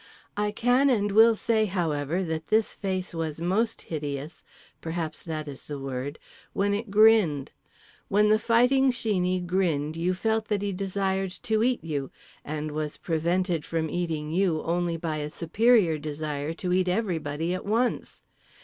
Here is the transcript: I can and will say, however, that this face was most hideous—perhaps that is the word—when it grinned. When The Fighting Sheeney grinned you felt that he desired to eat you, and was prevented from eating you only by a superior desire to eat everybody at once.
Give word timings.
I 0.35 0.49
can 0.49 0.89
and 0.89 1.11
will 1.11 1.35
say, 1.35 1.65
however, 1.67 2.23
that 2.23 2.47
this 2.47 2.73
face 2.73 3.13
was 3.13 3.39
most 3.39 3.83
hideous—perhaps 3.83 5.23
that 5.25 5.47
is 5.47 5.67
the 5.67 5.77
word—when 5.77 6.73
it 6.73 6.89
grinned. 6.89 7.51
When 8.07 8.29
The 8.29 8.39
Fighting 8.39 8.89
Sheeney 8.91 9.45
grinned 9.45 9.95
you 9.95 10.15
felt 10.15 10.47
that 10.47 10.63
he 10.63 10.73
desired 10.73 11.37
to 11.43 11.61
eat 11.61 11.83
you, 11.83 12.09
and 12.43 12.71
was 12.71 12.97
prevented 12.97 13.63
from 13.63 13.91
eating 13.91 14.31
you 14.31 14.63
only 14.63 14.97
by 14.97 15.17
a 15.17 15.29
superior 15.29 15.99
desire 15.99 16.55
to 16.55 16.73
eat 16.73 16.87
everybody 16.87 17.53
at 17.53 17.63
once. 17.63 18.23